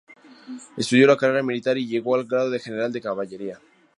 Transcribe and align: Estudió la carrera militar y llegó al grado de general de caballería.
Estudió 0.77 1.05
la 1.05 1.15
carrera 1.15 1.43
militar 1.43 1.77
y 1.77 1.85
llegó 1.85 2.15
al 2.15 2.25
grado 2.25 2.49
de 2.49 2.57
general 2.57 2.91
de 2.91 3.01
caballería. 3.01 3.59